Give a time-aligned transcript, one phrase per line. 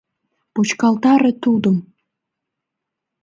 [0.53, 1.77] —Почкалтаре тудым!